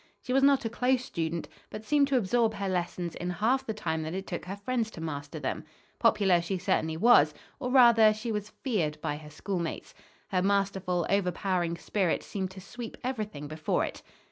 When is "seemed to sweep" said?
12.23-12.97